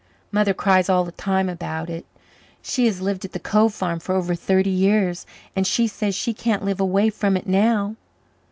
Mother 0.31 0.55
cries 0.55 0.89
all 0.89 1.03
the 1.05 1.11
time 1.11 1.47
about 1.47 1.87
it. 1.87 2.07
She 2.63 2.87
has 2.87 3.01
lived 3.01 3.23
at 3.23 3.33
the 3.33 3.39
Cove 3.39 3.71
farm 3.71 3.99
for 3.99 4.15
over 4.15 4.33
thirty 4.33 4.71
years 4.71 5.27
and 5.55 5.67
she 5.67 5.85
says 5.85 6.15
she 6.15 6.33
can't 6.33 6.65
live 6.65 6.79
away 6.81 7.11
from 7.11 7.37
it 7.37 7.45
now. 7.45 7.95